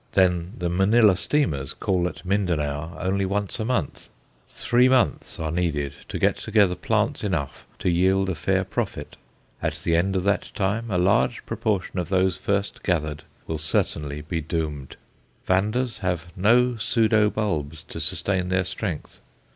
[0.13, 4.09] Then, the Manilla steamers call at Mindanao only once a month.
[4.47, 9.15] Three months are needed to get together plants enough to yield a fair profit.
[9.61, 14.21] At the end of that time a large proportion of those first gathered will certainly
[14.21, 14.95] be doomed
[15.45, 19.19] Vandas have no pseudo bulbs to sustain their strength.